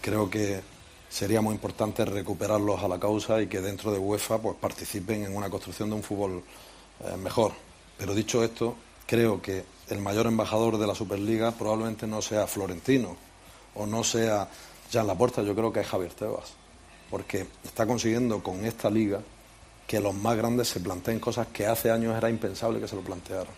[0.00, 0.62] Creo que
[1.08, 5.36] sería muy importante recuperarlos a la causa y que dentro de UEFA pues, participen en
[5.36, 6.42] una construcción de un fútbol
[7.04, 7.52] eh, mejor.
[7.98, 8.76] Pero dicho esto,
[9.06, 13.16] creo que el mayor embajador de la Superliga probablemente no sea Florentino
[13.74, 14.48] o no sea
[14.92, 16.52] Jan Laporta, yo creo que es Javier Tebas,
[17.10, 19.20] porque está consiguiendo con esta liga
[19.86, 23.02] que los más grandes se planteen cosas que hace años era impensable que se lo
[23.02, 23.52] plantearan.